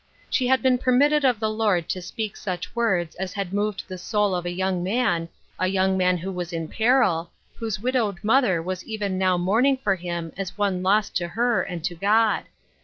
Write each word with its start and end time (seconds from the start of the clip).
She 0.31 0.47
had 0.47 0.63
been 0.63 0.79
permitted 0.79 1.23
of 1.23 1.39
the 1.39 1.51
Lord 1.51 1.87
to 1.89 2.01
speak 2.01 2.35
such 2.35 2.75
words 2.75 3.13
as 3.17 3.33
had 3.33 3.53
moved 3.53 3.83
the 3.87 3.99
soul 3.99 4.33
of 4.33 4.47
a 4.47 4.49
ON 4.49 4.55
THE 4.55 4.61
MOUNT 4.61 4.67
AND 4.67 4.77
IN 4.79 4.83
THE 4.83 4.91
VALLEY. 4.95 5.09
1 5.09 5.17
93 5.17 5.25
young 5.27 5.27
man— 5.27 5.29
a 5.59 5.67
young 5.71 5.97
man 5.99 6.17
who 6.17 6.31
was 6.31 6.53
in 6.53 6.67
peril— 6.67 7.31
whose 7.59 7.79
widowed 7.79 8.23
mother 8.23 8.63
was 8.63 8.83
even 8.83 9.19
now 9.19 9.37
mourning 9.37 9.77
for 9.77 9.93
him 9.93 10.31
as 10.35 10.57
one 10.57 10.81
lost 10.81 11.15
to 11.17 11.27
her 11.27 11.61
and 11.61 11.83
to 11.83 11.93
God. 11.93 12.45